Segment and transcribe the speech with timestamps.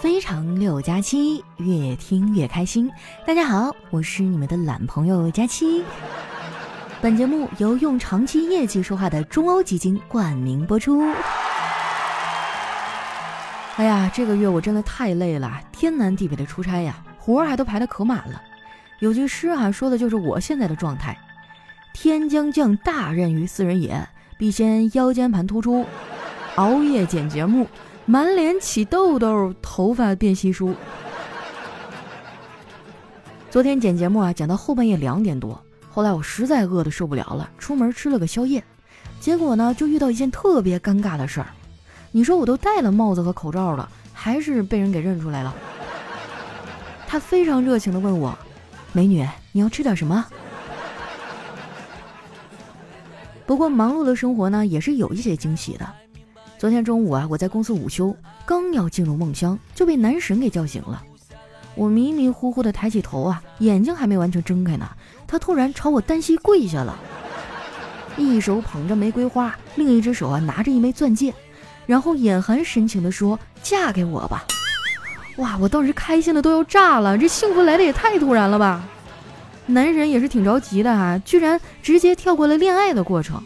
[0.00, 2.90] 非常六加七，越听越开心。
[3.26, 5.84] 大家好，我是你们的懒朋友佳期。
[7.02, 11.02] 本节目由用长期业绩说话的中欧基金冠名播出。
[13.76, 18.40] 哎呀，这个月我真的太累了，天南地北的出差呀，活儿还都排得可满了。
[19.00, 21.14] 有句诗啊，说的就是我现在的状态：
[21.92, 24.08] 天将降大任于斯人也，
[24.38, 25.84] 必先腰间盘突出，
[26.54, 27.66] 熬夜剪节目，
[28.10, 30.74] 满脸起痘痘，头发变稀疏。
[33.48, 35.62] 昨天剪节目啊，剪到后半夜两点多。
[35.88, 38.64] 后来我实在饿得受不了了，出门吃了个宵夜，
[39.20, 41.46] 结果呢就遇到一件特别尴尬的事儿。
[42.10, 45.54] 你说我都戴了帽子和口罩了，还是被人给认出来了。
[47.06, 48.36] 他非常热情地问我
[48.90, 50.26] ：“美女，你要吃点什么？”
[53.46, 55.88] 不过忙碌的生活呢，也是有一些惊喜的。
[56.60, 58.14] 昨天中午啊，我在公司午休，
[58.44, 61.02] 刚要进入梦乡，就被男神给叫醒了。
[61.74, 64.86] 我迷迷糊糊的抬起头啊，眼睛还没完全睁开呢。
[65.26, 66.98] 他突然朝我单膝跪下了，
[68.18, 71.32] 一手捧着玫瑰花，另一只手啊拿着一枚钻戒，
[71.86, 74.44] 然后眼含深情地说：“嫁给我吧！”
[75.40, 78.86] 哇，我当时开心的都要炸了，这幸福来的也太突然了吧！
[79.64, 83.42] 男人也是挺着急的啊，居然直接跳过了恋爱的过程。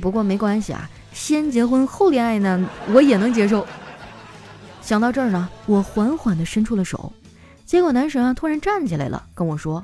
[0.00, 3.66] 不过没关系啊，先结婚后恋爱呢，我也能接受。
[4.82, 7.10] 想到这儿呢，我缓缓地伸出了手，
[7.64, 9.82] 结果男神啊突然站起来了，跟我说。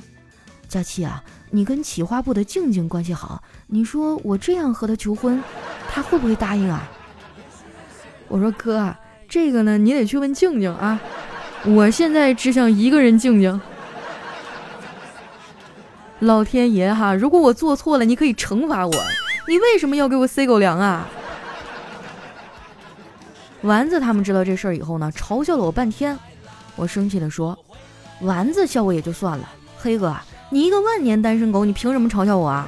[0.69, 5.43] 佳期啊，你跟企划部的静静关系好，你说我这样和他求婚，
[5.91, 6.89] 他会不会答应啊？
[8.29, 11.01] 我说哥啊，这个呢你得去问静静啊，
[11.65, 13.61] 我现在只想一个人静静。
[16.19, 18.95] 老天爷哈，如果我做错了，你可以惩罚我，
[19.49, 21.09] 你为什么要给我塞狗粮啊？
[23.63, 26.19] 丸子他们知道这事儿以后呢，嘲笑了我半天，
[26.77, 27.59] 我生气的说，
[28.21, 30.17] 丸子笑我也就算了，黑哥。
[30.49, 32.67] 你一个万年单身狗，你凭什么嘲笑我啊？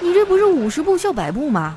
[0.00, 1.76] 你这不是五十步笑百步吗？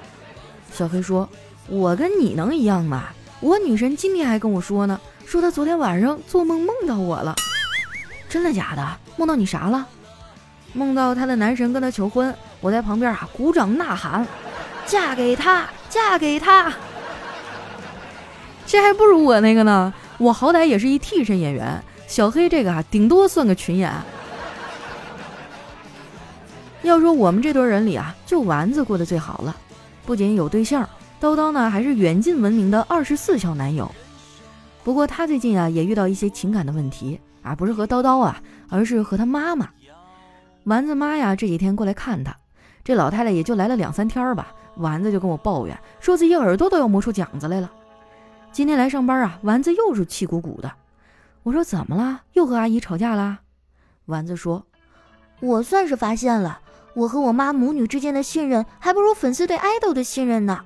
[0.74, 1.28] 小黑说
[1.70, 3.06] ：“我跟你能一样吗？
[3.40, 7.36] 我女神今天还跟我说呢，说她昨天晚上做梦梦到我了。
[8.28, 8.98] 真的假的？
[9.16, 9.88] 梦到你啥了？
[10.74, 14.28] 梦到她的男神跟她求婚，我在旁边啊鼓掌呐喊，
[14.86, 16.74] 嫁给他，嫁给他。
[18.70, 23.92] 这还不如我那个呢，我好歹也是一替身演员，小黑这个啊顶多算个群演。”
[26.84, 29.56] 要说我们这堆人里啊，就丸子过得最好了，
[30.06, 30.88] 不仅有对象，
[31.20, 33.90] 叨叨呢还是远近闻名的二十四孝男友。
[34.84, 39.68] 不过他最近啊也遇到一些情感的问题啊，不是和叨叨啊，而是和他妈妈。
[40.66, 42.38] 丸子妈呀这几天过来看他，
[42.84, 47.72] 这老太太也就来了两三天吧，丸子就跟我抱怨，说自己耳朵都要磨出茧子来了。
[48.52, 50.72] 今天来上班啊，丸子又是气鼓鼓的。
[51.44, 52.22] 我说怎么了？
[52.34, 53.40] 又和阿姨吵架啦？
[54.06, 54.66] 丸子说
[55.40, 56.60] ：“我算是发现了。”
[56.96, 60.60] 我和我妈母女之间的信任还不如粉丝对爱豆的信任呢，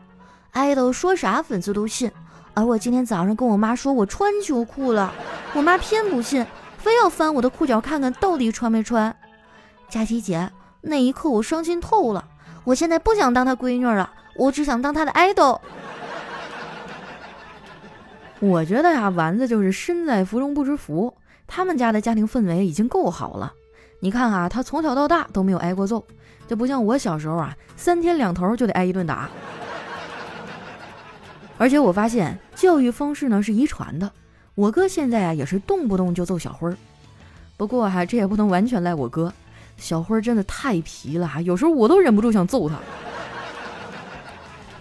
[0.51, 2.09] 爱豆说啥粉丝都信，
[2.53, 5.13] 而我今天早上跟我妈说我穿秋裤了，
[5.53, 6.43] 我妈偏不信，
[6.77, 9.15] 非要翻我的裤脚看看到底穿没穿。
[9.89, 10.49] 佳琪姐，
[10.81, 12.25] 那一刻我伤心透了，
[12.63, 15.59] 我现在不想当她闺女了，我只想当她的爱豆。
[18.43, 21.15] 我觉得呀，丸子就是身在福中不知福，
[21.47, 23.53] 他们家的家庭氛围已经够好了。
[24.01, 26.05] 你看啊，他从小到大都没有挨过揍，
[26.45, 29.29] 这不像我小时候啊，三天两头就得挨一顿打。
[31.57, 34.11] 而且我发现教育方式呢是遗传的，
[34.55, 36.75] 我哥现在啊也是动不动就揍小辉儿。
[37.55, 39.31] 不过哈，这也不能完全赖我哥，
[39.77, 42.75] 小辉儿真的太皮了哈，有时候我都忍不住想揍他。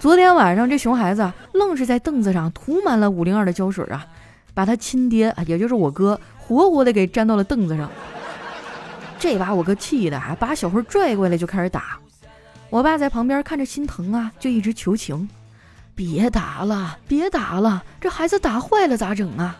[0.03, 4.05] 昨天晚上这熊孩子愣是在凳子上涂满了五零二的胶水啊，
[4.53, 7.89] 把他亲爹也就是我哥活活的给粘到了凳子上。
[9.17, 12.01] 这把我哥气的啊，把小辉拽过来就开始打。
[12.69, 15.29] 我爸在旁边看着心疼啊，就一直求情
[15.95, 19.57] ：“别打了，别打了，这孩子打坏了咋整啊？”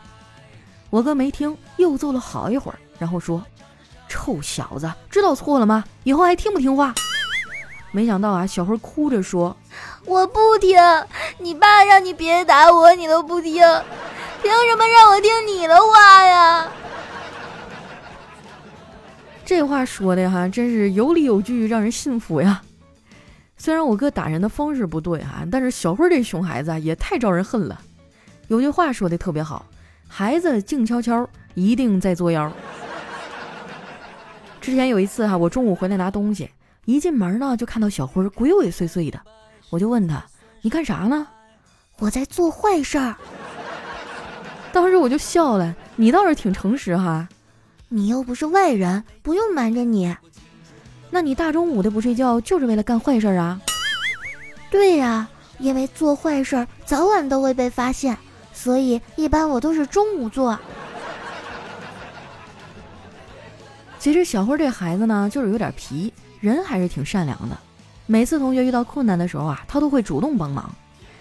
[0.91, 3.41] 我哥没听，又揍了好一会儿，然后说
[4.11, 5.85] ：“臭小子，知道错了吗？
[6.03, 6.93] 以后还听不听话？”
[7.93, 9.55] 没想到啊，小辉哭着说
[10.07, 10.79] ：“我不听，
[11.39, 13.63] 你爸让你别打我，你都不听，
[14.43, 16.67] 凭什么让我听你的话呀？”
[19.45, 22.63] 这话说的哈，真是有理有据，让人信服呀。
[23.59, 27.79] 虽然我哥打人的方式不对哈，但是小辉这熊孩子也太招人恨了。
[28.49, 29.67] 有句话说的特别好，
[30.09, 32.51] 孩子静悄悄，一定在作妖。
[34.63, 36.49] 之前有一次哈，我中午回来拿东西，
[36.85, 39.21] 一进门呢就看到小辉鬼鬼祟祟的，
[39.71, 40.25] 我就问他
[40.63, 41.27] ：“你干啥呢？”
[41.99, 43.15] 我在做坏事儿。
[44.73, 47.29] 当时我就笑了，你倒是挺诚实哈。
[47.89, 50.17] 你又不是外人，不用瞒着你。
[51.11, 53.61] 那你大中午的不睡觉，就是为了干坏事啊？
[54.71, 58.17] 对呀，因为做坏事早晚都会被发现，
[58.53, 60.59] 所以一般我都是中午做。
[63.99, 67.57] 其实小辉这孩子呢，就是有点皮，人还是挺善良的。
[68.07, 70.69] 每次同学遇到困难的时候啊，他都会主动帮忙。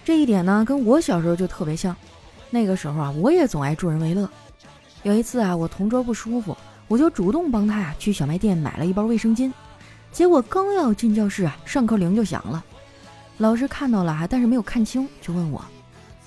[0.03, 1.95] 这一点呢，跟我小时候就特别像。
[2.49, 4.27] 那个时候啊，我也总爱助人为乐。
[5.03, 6.57] 有一次啊，我同桌不舒服，
[6.87, 9.53] 我就主动帮他呀去小卖店买了一包卫生巾。
[10.11, 12.65] 结果刚要进教室啊，上课铃就响了。
[13.37, 15.63] 老师看到了哈，但是没有看清，就问我：“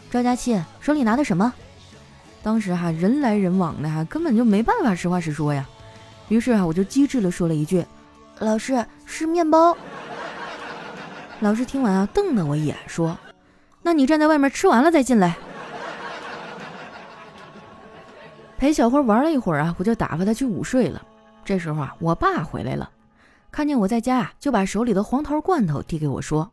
[0.08, 1.52] 赵佳琪，手里拿的什么？”
[2.44, 5.68] 当时哈，人来人往的哈，根本就没办法实话实说呀。
[6.28, 7.84] 于是啊，我就机智的说了一句
[8.38, 9.76] ：“老师是面包。”
[11.40, 13.16] 老师听完啊，瞪了我一眼，说
[13.82, 15.36] ：“那你站在外面吃完了再进来。”
[18.56, 21.02] 陪小辉玩了一会儿啊，我就打发他去午睡了。
[21.44, 22.88] 这时候啊，我爸回来了，
[23.50, 26.50] 看见我在家啊，就把手里的黄桃罐头递给我说：“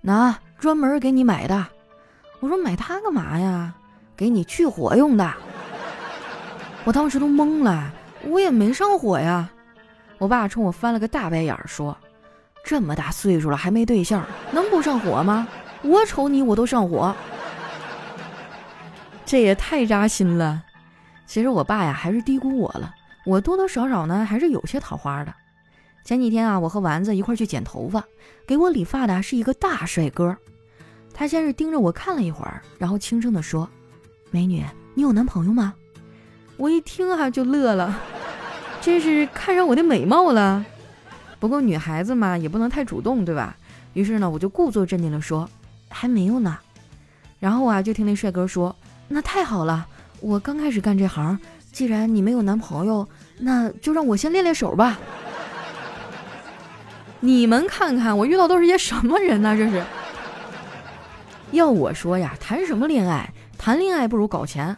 [0.00, 1.66] 拿，专门给你买的。”
[2.40, 3.74] 我说：“买它干嘛呀？
[4.16, 5.34] 给你去火用的。”
[6.84, 7.92] 我当时都懵了。
[8.26, 9.50] 我也没上火呀，
[10.18, 11.96] 我爸冲我翻了个大白眼儿，说
[12.64, 15.46] ：“这么大岁数了还没对象，能不上火吗？
[15.82, 17.14] 我瞅你我都上火。”
[19.26, 20.62] 这也太扎心了。
[21.26, 22.94] 其实我爸呀还是低估我了，
[23.26, 25.34] 我多多少少呢还是有些桃花的。
[26.04, 28.04] 前几天啊，我和丸子一块去剪头发，
[28.46, 30.36] 给我理发的是一个大帅哥。
[31.14, 33.68] 他先是盯着我看了一会儿，然后轻声地说
[34.30, 34.62] ：“美女，
[34.94, 35.74] 你有男朋友吗？”
[36.56, 37.98] 我一听啊就乐了。
[38.84, 40.62] 这是看上我的美貌了，
[41.40, 43.56] 不过女孩子嘛也不能太主动，对吧？
[43.94, 45.48] 于是呢，我就故作镇定的说
[45.88, 46.58] ：“还没有呢。”
[47.40, 48.76] 然后啊，就听那帅哥说
[49.08, 49.86] ：“那太好了，
[50.20, 51.38] 我刚开始干这行，
[51.72, 53.08] 既然你没有男朋友，
[53.38, 54.98] 那就让我先练练手吧。
[57.20, 59.56] ”你们看看，我遇到都是些什么人呢？
[59.56, 59.82] 这是。
[61.52, 63.32] 要我说呀，谈什么恋爱？
[63.56, 64.76] 谈恋爱不如搞钱。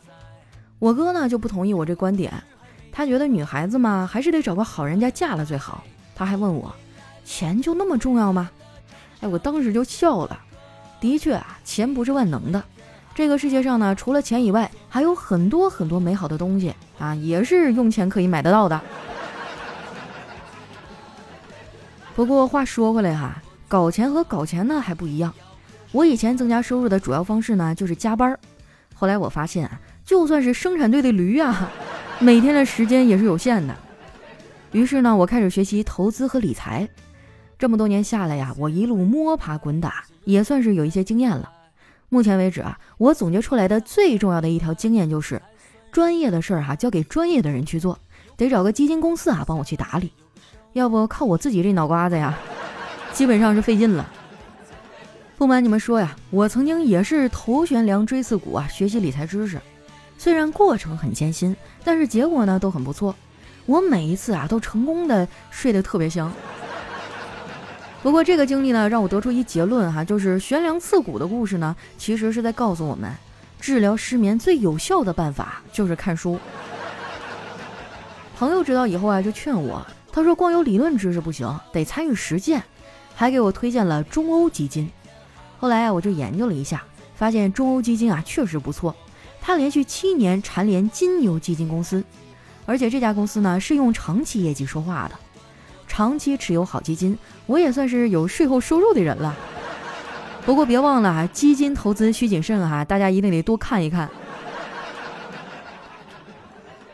[0.79, 2.33] 我哥呢就不同意我这观点。
[2.97, 5.85] 他觉得女孩子嘛，还是得找个好人家嫁了最好。
[6.15, 6.75] 他还问我，
[7.27, 8.51] 钱就那么重要吗？
[9.21, 10.41] 哎，我当时就笑了。
[10.99, 12.65] 的确啊，钱不是万能的。
[13.15, 18.81] 这个世界上呢，除了钱以外，还有很多很多美好的东西啊，也是用钱可以买得到的。
[22.15, 25.35] 不过话说回来哈，搞钱和搞钱呢还不一样。
[25.93, 28.41] 我以前增加收入的主要方式呢，就是加班儿。
[28.95, 31.71] 后来我发现啊，就算是生产队的驴啊。
[32.19, 33.77] 每天的时间也是有限的，
[34.73, 36.89] 于是呢，我开始学习投资和理财。
[37.59, 41.53] 这么多年下来呀，我一路摸爬滚打，也算是有一些经验了。
[42.09, 45.41] 目前为止啊，我总结出来的最重要的一条经验就是，
[45.93, 47.99] 专业的事儿哈，交给专业的人去做，
[48.37, 50.11] 得找个基金公司啊帮我去打理，
[50.73, 52.39] 要不靠我自己这脑瓜子呀，
[53.13, 54.11] 基本上是费劲了。
[55.37, 59.61] 不瞒你们说呀，我曾经也是头悬梁锥刺股啊，学习理财知识。
[60.19, 61.55] 虽然过程很艰辛，
[61.85, 63.15] 但是结果呢都很不错。
[63.67, 66.33] 我每一次啊都成功的睡得特别香。
[68.03, 73.11] 不过这个经历呢让我得出一结论哈，就是悬梁刺股的故事呢，其实是在告诉我们，
[73.61, 76.39] 治疗失眠最有效的办法就是看书。
[78.37, 82.63] 朋友知道以后啊就劝我，他说光有理论知识不行，得参与实践，
[83.15, 84.89] 还给我推荐了中欧基金。
[85.59, 86.85] 后来啊我就研究了一下，
[87.17, 88.95] 发现中欧基金啊确实不错。
[89.47, 92.03] 他连续七年蝉联金牛基金公司，
[92.65, 95.15] 而且这家公司呢是用长期业绩说话的，
[95.87, 99.37] 长期持有好基金，我也算是有税后收入的人了。
[100.45, 104.11] 不过别忘了啊，基金投资需谨慎哈，大家一定得多看一看。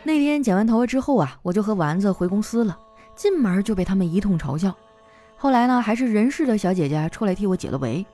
[0.02, 2.78] 那天剪完头发之后啊，我就和丸子回公司了，
[3.16, 4.76] 进门就被他们一通嘲笑。
[5.38, 8.04] 后来呢，还是人事的小姐姐出来替我解了围。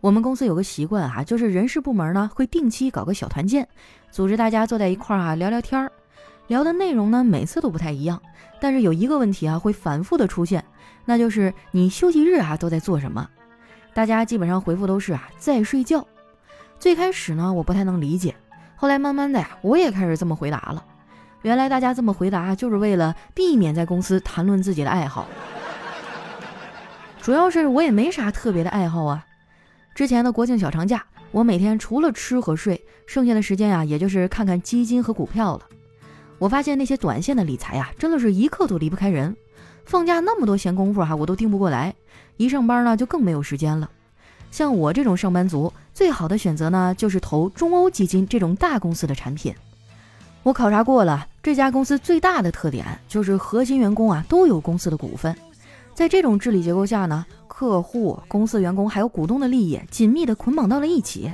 [0.00, 3.68] 我们公司有个习惯哈，就是人事部门呢会定期搞个小团建，
[4.10, 5.92] 组织大家坐在一块儿啊聊聊天儿，
[6.46, 8.20] 聊的内容呢每次都不太一样，
[8.60, 10.64] 但是有一个问题啊会反复的出现，
[11.04, 13.28] 那就是你休息日啊都在做什么？
[13.92, 16.06] 大家基本上回复都是啊在睡觉。
[16.78, 18.34] 最开始呢我不太能理解，
[18.76, 20.82] 后来慢慢的呀我也开始这么回答了。
[21.42, 25.26] 原来大家这么回答就是为了避免在公司谈论自己的爱好，
[27.20, 29.26] 主要是我也没啥特别的爱好啊。
[30.00, 35.66] 之前的国庆小长假，我每天除了吃和睡，剩下的时间呀，也就是看看基金和股票了。
[36.38, 39.36] 我发现那些短线的理财呀，真的是一刻都离不开人。
[39.84, 41.94] 放假那么多闲工夫哈，我都盯不过来。
[42.38, 43.90] 一上班呢，就更没有时间了。
[44.50, 49.54] 像我这种上班族，最好的选择呢，就是投中欧基金这种大公司的产品。
[50.42, 55.36] 我考察过了，这家公司最大的特点就是核心员工啊都有公司的股份。
[56.00, 61.30] 在这种治理结构下呢，客户、公司员工还有股东的利益紧密地捆绑到了一起，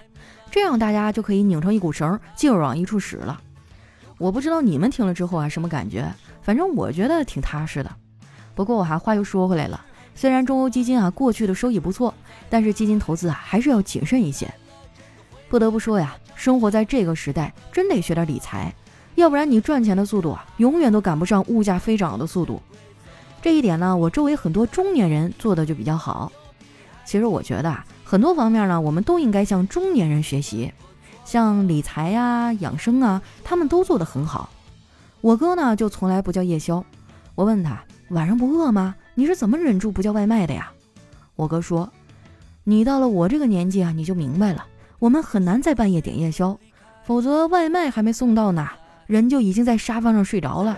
[0.50, 3.40] 这样大家就可以拧成一股绳，劲儿往一处使了。
[4.18, 7.88] 我不知道你们听了之后啊什么感觉，反正我觉得挺踏实的。
[8.56, 9.80] 不过我还话又说回来了。
[10.16, 12.12] 虽然中欧基金啊过去的收益不错，
[12.50, 14.52] 但是基金投资啊还是要谨慎一些。
[15.48, 18.74] 不得不说呀，生活在这个时代，真得学点理财，
[19.14, 22.60] 要不然你赚钱的速度啊永远都赶不上物价飞涨的速度。
[23.42, 26.32] 这一点呢，我周围很多中年人做的就比较好。
[27.04, 30.72] 其实我觉得啊，很多方面呢，我们都应该向中年人学习，
[31.24, 34.50] 像理财呀、养生啊，他们都做得很好。
[35.20, 36.84] 我哥呢就从来不叫夜宵，
[37.34, 38.96] 我问他晚上不饿吗？
[39.14, 40.70] 你是怎么忍住不叫外卖的呀？
[41.36, 41.88] 我哥说
[42.64, 44.66] ：“你到了我这个年纪啊，你就明白了，
[44.98, 46.58] 我们很难在半夜点夜宵，
[47.04, 48.68] 否则外卖还没送到呢，
[49.06, 50.76] 人就已经在沙发上睡着了。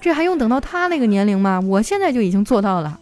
[0.00, 1.60] 这还用等到他那个年龄吗？
[1.60, 2.98] 我现在就已经做到了，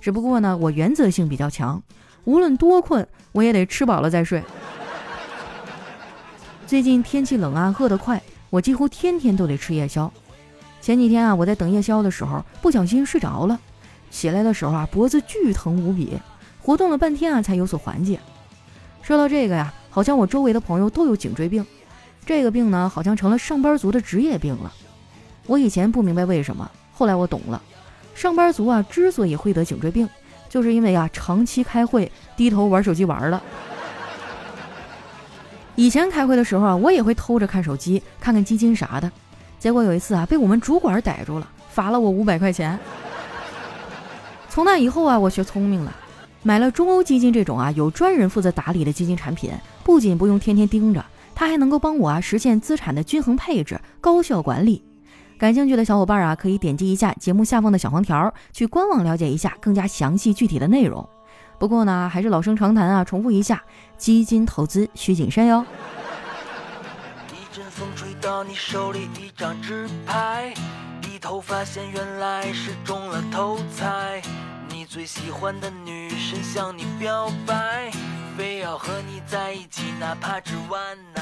[0.00, 1.80] 只不过呢，我原则性比较强，
[2.24, 4.42] 无论多困，我也得吃饱了再睡。
[6.66, 8.20] 最近天气冷啊，饿得快，
[8.50, 10.12] 我几乎天天都得吃夜宵。”
[10.82, 13.56] 前几天啊，我在等夜宵的时候不小心睡着了，
[14.10, 16.18] 起来的时候啊脖子巨疼无比，
[16.60, 18.18] 活动了半天啊才有所缓解。
[19.00, 21.64] 说到这个呀，好像我周围的朋友都有颈椎病，
[22.26, 24.72] 这个病呢好像成了上班族的职业病了。
[25.46, 27.60] 我以前不明白为什么，后来我懂了，
[28.14, 30.08] 上班族啊之所以会得颈椎病，
[30.48, 33.42] 就是因为啊长期开会低头玩手机玩了。
[35.74, 39.10] 以前开会的时候啊，我也会偷着看手机，看看基金啥的。
[39.58, 42.78] 结果有一次啊，被我们主管逮住了，罚了我五百块钱。
[44.48, 45.92] 从那以后啊，我学聪明了，
[46.42, 49.50] 买了中欧基金这种啊有专人负责打理的基金产品，
[49.82, 51.02] 不仅不用天天盯着，
[51.34, 54.84] 它还能够帮我啊实现资产的均衡配置、高效管理。
[55.42, 61.04] 感兴趣的小伙伴啊，可以点击一下节目下方的小黄条，去官网了解一下更加详细具体的内容。
[61.58, 63.60] 不过呢，还是老生常谈啊，重复一下，
[63.96, 65.66] 基金投资需谨慎哟。
[67.32, 70.54] 一阵风吹到你手里一张纸牌，
[71.00, 74.22] 低头发现原来是中了头彩。
[74.68, 77.90] 你最喜欢的女神向你表白，
[78.38, 81.20] 非要和你在一起，哪怕只晚奶。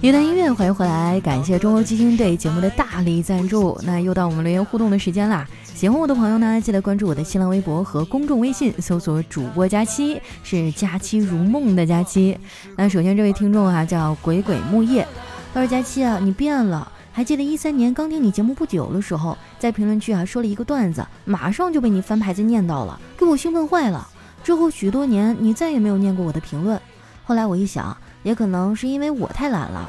[0.00, 3.78] 一段音乐，欢迎回来，感谢中欧基金对节目的大力赞助。
[3.84, 5.46] 那又到我们留言互动的时间啦！
[5.74, 12.36] 喜欢我的朋友呢，记得关注我的新浪微博和公众微信，搜索主播佳期，是佳期如梦的佳期。
[12.76, 15.06] 那首先这位听众啊，叫鬼鬼木叶。
[15.54, 16.90] 他说：“佳期啊，你变了。
[17.12, 24.08] 还记得一三年刚听你节目不久的时候，在评论区啊说了一个段子，马上就被你翻牌子念到了，给我兴奋坏了。
[24.42, 26.80] 之后许多年，你再也没有念过我的评论。
[27.24, 29.88] 后来我一想，也可能是因为我太懒了，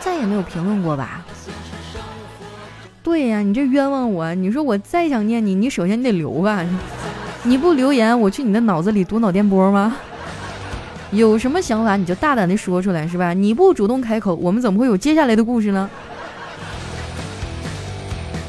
[0.00, 1.24] 再也没有评论过吧。
[3.02, 4.34] 对呀，你这冤枉我。
[4.34, 6.64] 你说我再想念你，你首先你得留吧？
[7.42, 9.96] 你不留言，我去你的脑子里读脑电波吗？”
[11.10, 13.34] 有什么想法你就大胆的说出来，是吧？
[13.34, 15.90] 你不主动开口，我们怎么会有接下来的故事呢？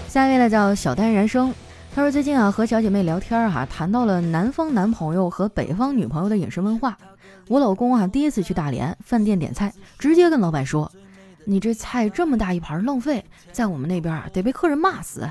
[0.08, 1.54] 下一位呢叫小丹人生，
[1.94, 6.98] 他说最近啊和小姐妹聊天哈，谈到了南方男朋友和北方女朋友的饮食文化。
[7.48, 10.92] 我老公啊第一次去大连饭店点菜，直接跟老板说
[11.46, 15.30] ：“你这菜这么大一盘浪费，在我们那边啊得被客人骂死。”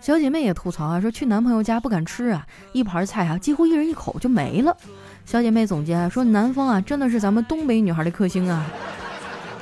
[0.00, 4.76] 小姐妹也吐槽啊说去男朋友家不敢吃啊，一盘菜啊几乎一人一口就没了。
[5.24, 8.66] 小姐妹总结啊说：“南方啊，真的是咱们东北女孩的克星啊！”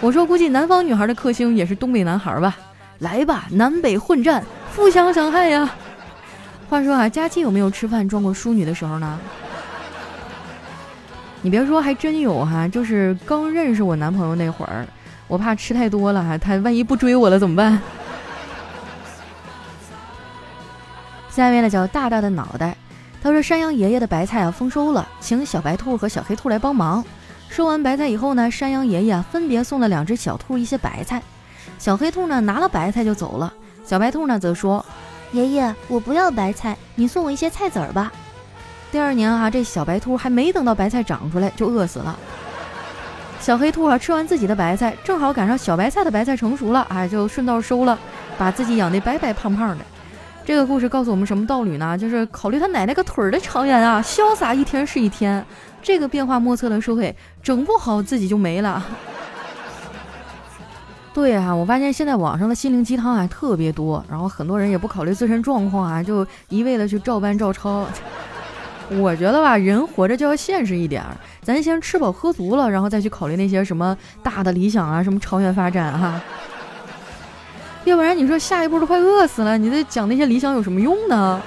[0.01, 2.57] 我说：“估计南方女孩的克星也是东北男孩吧？”
[3.01, 4.45] 来吧，南北混战，
[4.77, 5.75] 互相伤害呀！
[6.69, 9.19] 话说啊，佳期有没有吃饭装过淑女的时候呢？
[11.43, 12.69] 你别说，还真有哈！
[12.69, 14.87] 就是刚认识我男朋友那会儿，
[15.27, 17.81] 我怕吃太多了哈，他万一不追我了怎么办？
[21.31, 22.77] 下一位呢，叫大大的脑袋。
[23.23, 27.05] 他说：“山羊爷爷的白菜啊丰收了，请小白兔和小黑兔来帮忙。
[27.49, 31.23] 收完白菜以后呢，山羊爷爷分别送了两只小兔一些白菜。
[31.79, 33.53] 小黑兔呢拿了白菜就走了，
[33.85, 34.85] 小白兔呢则说
[35.33, 38.13] ：‘爷爷，我不要白菜，你送我一些菜籽儿吧。’
[38.91, 42.19] 第二年啊，这小白兔还没等到白菜长出来就饿死了。
[43.41, 47.99] 小黑兔啊吃完自己的白菜，正好赶上小白菜的白菜成熟了，哎，就顺道收了，
[48.37, 49.85] 把自己养得白白胖胖的。”
[50.45, 51.97] 这个故事告诉我们什么道理呢？
[51.97, 55.45] 就是考虑他奶奶个腿儿的长远啊，潇洒一天是一天。
[55.81, 58.85] 这个变化莫测的社会，整不好自己就没了。
[61.15, 67.87] 对啊，我发现现在网上的心灵鸡汤还特别多，然后很多人也不考虑自身状况啊，就一味的去照搬照抄。
[68.99, 76.21] 我觉得吧，人活着就要现实一点儿，咱先吃饱喝足了，然后再去考虑那些什么大的理想啊，什么长远发展哈。
[77.85, 81.41] 要不然你说下一步都快饿死了，你再讲那些理想有什么用呢？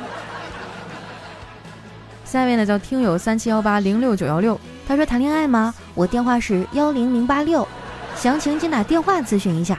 [2.24, 5.74] 下面呢叫听友三七幺八零六九幺六，他说谈恋爱吗？
[5.94, 7.68] 我电话是幺零零八六，
[8.16, 9.78] 详情请打电话咨询一下。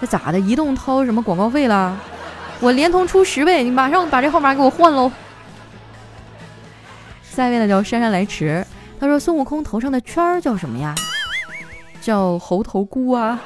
[0.00, 0.40] 这咋的？
[0.40, 1.96] 移动掏什么广告费了？
[2.58, 5.10] 我联通出十倍，你马上把这号码给我换喽。
[7.30, 8.66] 下一位呢叫姗姗来迟，
[8.98, 10.94] 他说孙悟空头上的圈儿叫什么呀？
[12.02, 13.40] 叫猴头菇啊，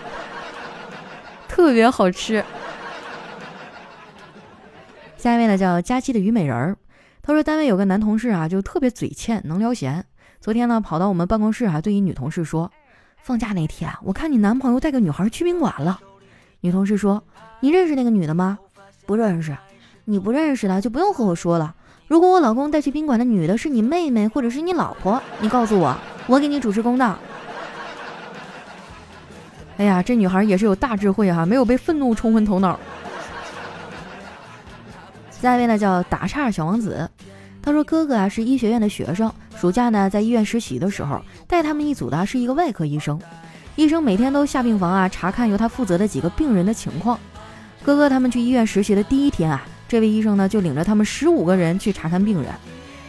[1.46, 2.42] 特别好吃。
[5.16, 6.76] 下一位呢叫佳期的虞美人儿。
[7.22, 10.04] 他说：“单位有个男同事啊，就特别嘴欠，能聊闲。
[10.40, 12.70] 昨天呢，跑到我们办公室啊，对一女同事说
[13.22, 16.00] ：‘放假那天，我看你男朋友带个女孩去宾馆了。’
[16.60, 17.22] 女同事说
[17.60, 18.58] ：‘你认识那个女的吗？’
[19.06, 19.56] 不认识。
[20.04, 21.74] 你不认识的就不用和我说了。
[22.14, 27.18] 如果我老公带去宾馆的女的是你妹妹或者是你老婆，你告诉我，我给你主持公道。
[29.78, 32.78] 哎呀，这女孩也是有大智慧哈，没有被愤怒冲昏头脑。”
[35.28, 37.10] 下一位呢叫打岔小王子，
[37.60, 43.20] 他说哥哥啊是医学院的学生，暑假呢在医院实习的时候，带他们一组的是一个外科医生，
[43.74, 47.18] 医生每天都下病房啊查看由他负责的几个病人的情况。
[47.82, 52.52] 哥哥他们去医院实习的第一天啊，这位医生呢就领着他们十五个人去查看病人，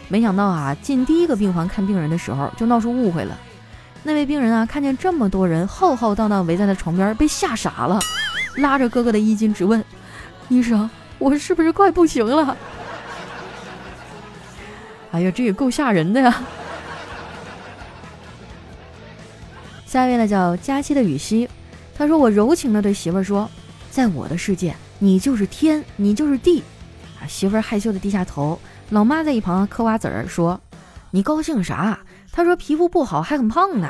[0.07, 3.35] 没想到啊进第一个病房看病人的时候就闹出误会了，
[4.03, 7.99] 那位病人啊看见这么多人浩浩荡荡围在他床边，被吓傻了，
[8.57, 9.83] 拉着哥哥的衣襟直问
[10.47, 10.87] 医生。
[11.17, 12.55] 我是不是快不行了？
[15.09, 16.43] 哎呀，这也够吓人的呀！
[19.87, 21.49] 下一位呢叫佳期的雨熙，
[21.97, 23.49] 他说：“我柔情的对媳妇儿说，
[23.89, 26.61] 在我的世界，你就是天，你就是地。”
[27.27, 28.59] 媳妇儿害羞的低下头。
[28.89, 30.59] 老妈在一旁嗑瓜子儿说
[31.11, 31.97] ：“你高兴啥？”
[32.31, 33.89] 他说：“皮肤不好，还很胖呢。”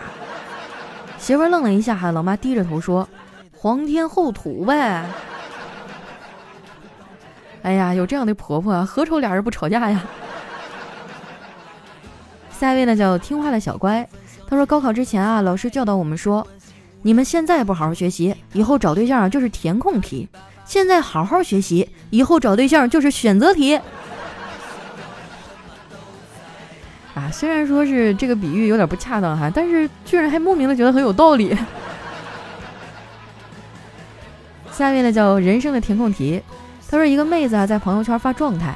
[1.18, 3.08] 媳妇儿愣了一下，哈，老妈低着头说
[3.52, 5.06] ：“皇天厚土呗。”
[7.64, 10.04] 哎呀，有这样的婆婆，何愁俩人不吵架呀？
[12.52, 14.08] 下一位呢叫听话的小乖，
[14.48, 16.46] 他说高考之前啊，老师教导我们说，
[17.02, 20.28] 你们现在不好好学习，以后找对象就是填空题；
[20.66, 23.80] 现在好好学习，以后找对象就是选择题。
[27.16, 31.56] 啊，虽然说是这个比喻有点不恰当哈，但是居然还莫名的觉得很有道理。
[34.74, 36.42] 下面呢叫人生的填空题。
[36.90, 38.76] 他说：“一个妹子啊，在朋友圈发状态，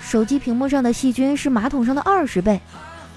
[0.00, 2.60] 手机屏幕上的细菌是马桶上的二十倍。”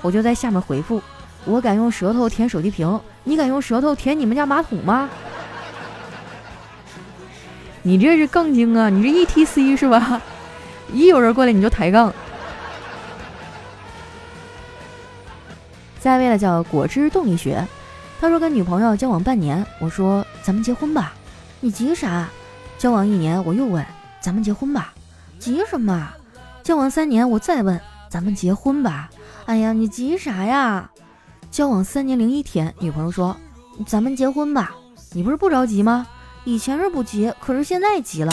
[0.01, 1.01] 我就在下面回复
[1.43, 5.10] ：“我敢用舌头舔手机屏，你敢用舌头舔你们家马桶吗？”
[7.88, 8.89] 你这是杠精啊！
[8.89, 10.21] 你这 E T C 是吧？
[10.91, 12.13] 一有人过来你就抬杠。
[16.02, 17.65] 下一位呢叫果汁动力学，
[18.19, 21.13] 他说跟女朋友交往半年，我说咱们结婚吧，
[21.62, 22.28] 你急啥？
[22.78, 23.86] 交往一年，我又问。
[24.19, 24.93] 咱们结婚吧，
[25.39, 26.10] 急什么？
[26.63, 29.10] 交往三年，我再问，咱们结婚吧。
[29.45, 30.89] 哎呀，你急啥呀？
[31.50, 33.38] 交往三年零一天，女朋友说，
[33.86, 34.76] 咱们结婚吧。
[35.13, 36.06] 你不是不着急吗？
[36.47, 38.31] 以前是不急，可是现在急了。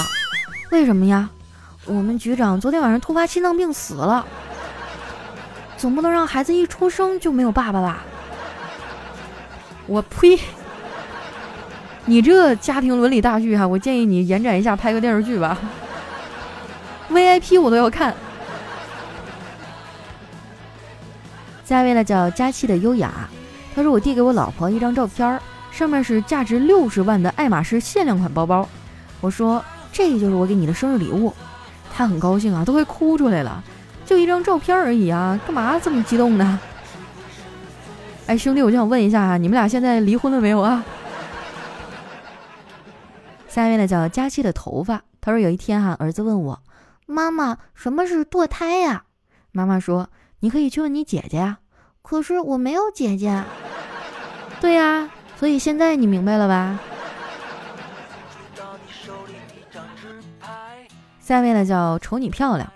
[0.71, 1.29] 为什么呀？
[1.85, 4.25] 我们局长昨天晚上突发心脏病死了，
[5.77, 8.05] 总不能让孩子一出生就没有爸爸吧？
[9.89, 10.39] 我呸！
[12.05, 15.59] 你这家庭伦理大剧哈，我建议你延展一下，拍个电视剧吧。
[17.11, 18.15] VIP 我都要看。
[21.65, 23.29] 下一位呢叫佳期的优雅，
[23.75, 25.43] 他说我递给我老婆一张照片儿，
[25.75, 28.69] 上面是价值六十万的爱马仕限量款包包。
[29.21, 31.35] 我说这就是我给你的生日礼物，
[31.93, 33.63] 他很高兴啊，都快哭出来了。
[34.07, 36.61] 就一张照片而已啊，干嘛这么激动呢？
[38.29, 40.85] 哎，兄弟，我就想问一下啊，你们俩现在离婚了没有啊？
[43.49, 46.61] 下一位呢叫佳期的头发，他说有一天哈，儿子问我，
[47.07, 49.05] 妈妈什么是堕胎呀？
[49.51, 50.09] 妈妈说
[50.39, 51.59] 你可以去问你姐姐呀。
[52.03, 53.43] 可是我没有姐姐。
[54.61, 56.79] 对呀，所以现在你明白了吧？
[61.21, 62.71] 下一位呢叫瞅你漂亮，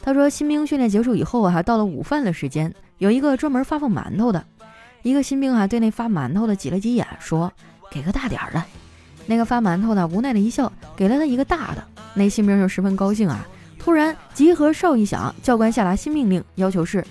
[0.00, 4.44] 他说新兵训练结束以后啊，到了午饭的时间，有一个专门发放馒头的，
[5.02, 7.52] 一个新兵啊对那发馒头的挤了挤眼，说
[7.90, 8.62] 给个大点儿的。
[9.26, 11.84] 那个发馒头的无奈的一笑，给了他一个大的。
[12.14, 13.46] 那新兵就十分高兴啊。
[13.78, 17.04] 突然集合哨一响，教官下达新命令，要求是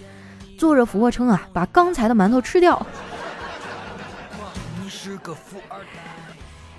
[0.58, 2.86] 坐着俯卧撑啊，把刚才的馒头吃掉。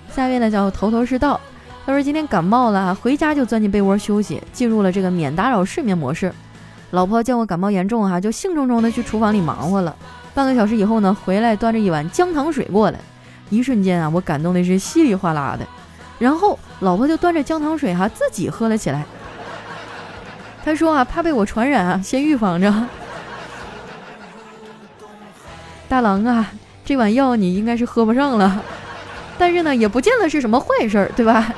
[0.09, 1.39] 下面呢叫头头是道，
[1.85, 6.33] 他说今天感冒了，回家就钻进被窝休息，进入了这个免打扰睡眠模式。
[6.91, 9.95] 老婆见我感冒严重哈，就兴冲冲的去厨房里忙活了。
[10.35, 12.99] 半个小时以后呢，回来端着一碗姜糖水过来，
[13.49, 15.65] 一瞬间啊，我感动的是稀里哗啦的。
[16.19, 19.03] 然后老婆就端着姜糖水哈自己喝了起来。
[20.63, 22.71] 他说啊，怕被我传染啊，先预防着。
[25.89, 26.51] 大郎啊，
[26.85, 28.63] 这碗药你应该是喝不上了，
[29.37, 31.53] 但是呢，也不见得是什么坏事儿，对吧？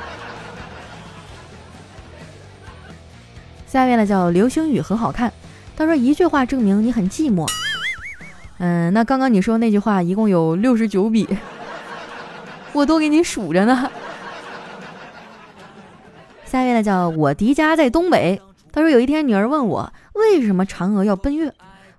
[3.66, 5.32] 下面呢叫流星雨很好看，
[5.76, 7.46] 他说一句话证明你很寂寞。
[8.58, 11.28] 嗯，那刚刚你说那句话一共有六十九笔，
[12.72, 13.90] 我都给你数着呢。
[16.46, 18.40] 下面呢叫我迪家在东北，
[18.72, 21.52] 他说有一天女儿问我为什么嫦娥要奔月，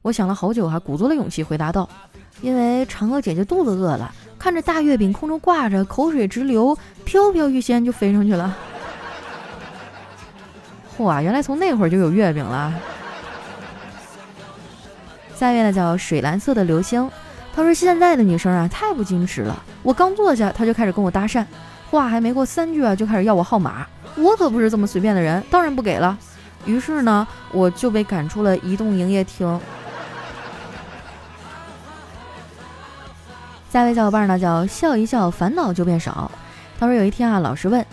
[0.03, 1.87] 我想了好久还鼓足了勇气回答道：
[2.41, 8.55] 因为嫦娥姐姐肚子饿了，看着大月饼空中挂着，口水直流，飘飘欲仙就飞上去了。
[10.97, 12.73] 嚯，原来从那会儿就有月饼了。
[15.35, 17.09] 下面呢叫水蓝色的流星，
[17.55, 19.63] 他说现在的女生啊太不矜持了。
[19.83, 21.45] 我刚坐下，他就开始跟我搭讪，
[21.91, 23.85] 话还没过三句啊，就开始要我号码。
[24.15, 26.17] 我可不是这么随便的人，当然不给了。
[26.65, 29.59] 于是呢，我就被赶出了移动营业厅。
[33.71, 36.31] 下一位小伙伴呢叫笑一笑，烦恼就变少。
[36.79, 37.85] 他说有一天啊，老师问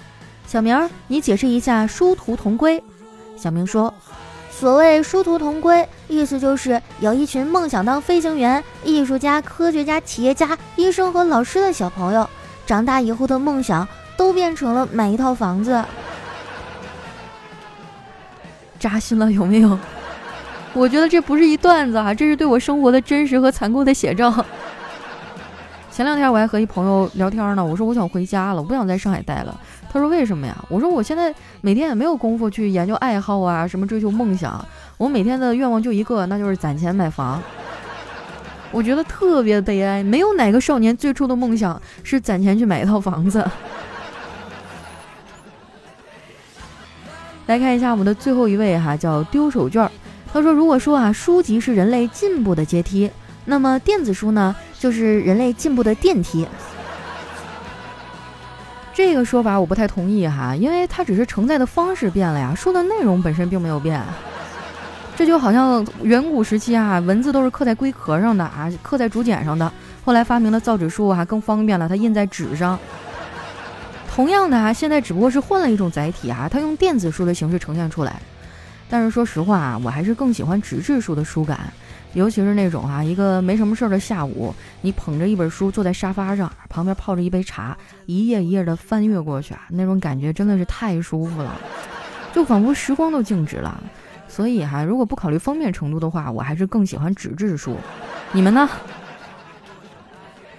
[0.47, 2.83] 小明儿，你解释一下殊途同归。
[3.37, 3.93] 小明说
[4.51, 12.29] ：“所谓殊途同归，意思就是有一群梦想当飞行员、艺术家、科学家、企业家、医生和老师的小朋友，
[12.65, 15.83] 长大以后的梦想都变成了买一套房子。”
[18.79, 19.77] 扎心了有没有？
[20.73, 24.45] 我觉得这不是一段子啊，这是对我生活的真实和残酷的写照。
[25.95, 29.61] 前两天我还和一朋友聊天呢，我说我想回家了，我不想在上海待了。
[29.93, 30.65] 他说为什么呀？
[30.69, 34.67] 我说我现在每天也没有功夫去研究爱好啊，什么追求梦想。
[34.97, 37.41] 我每天的愿望就一个，那就是攒钱买房。
[38.73, 43.49] 我觉得特别悲哀，没有哪个少年最初的梦想是攒钱去买一套房子。
[47.47, 49.91] 来看一下我们的最后一位哈，叫丢手绢儿。
[50.33, 53.09] 他说，如果说啊，书籍是人类进步的阶梯，
[53.45, 56.47] 那么电子书呢，就是人类进步的电梯。
[58.93, 63.99] 这个说法我不太同意哈，因为它只是承载的方式变了呀，书的内容本身并没有变。
[65.17, 69.73] 这就好像远古时期啊，文字都是刻在龟壳上的啊，刻在竹简上的，
[70.05, 72.79] 后来发明了造纸术啊，更方便了，它印在纸上。
[74.07, 78.21] 同样的啊，现在只不过是换了一种载体啊，它用电子书的形式呈现出来。
[78.91, 81.73] 但是说实话啊，我还是更喜欢纸质书的书感。
[82.15, 91.61] 尤其是那种啊，一个没什么事儿的下午，你捧着一本书坐在沙发上，旁边泡着一杯茶，一页一页的翻阅过去啊，那种感觉真的是太舒服了，
[92.33, 93.83] 就仿佛时光都静止了。
[94.27, 97.77] 所以哈，如果不考虑方便程度的话，我还是更喜欢纸质书。
[98.33, 98.69] 你们呢？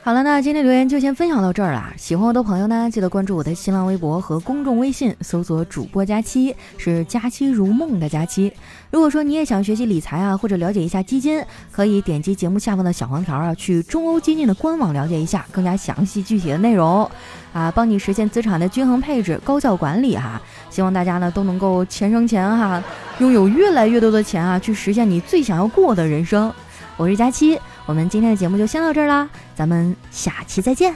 [0.06, 1.92] 好了，那今天留言就先分享到这儿啦。
[1.98, 8.54] 喜欢我的朋友呢，记得关注我的新浪微博和公众微信，搜索“主播佳期”，是“佳期如梦”的佳期。
[8.92, 17.10] 如果说你也想学习理财啊，或者了解一下基金，可以点击节目下方的小黄条啊，去中欧基金的官网了解一下更加详细具体的内容
[17.52, 20.40] 啊，帮你实现资产的均衡配置、高效管理哈。
[20.70, 22.80] 希望大家呢都能够钱生钱哈，
[23.18, 26.54] 拥有越来越多的钱啊，去实现你最想要过的人生。
[26.98, 27.60] 我是佳期。
[27.86, 30.96] 我们今天的节目就先到这儿啦，咱们下期再见。